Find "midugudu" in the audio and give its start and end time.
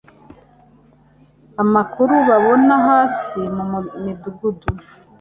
4.03-4.67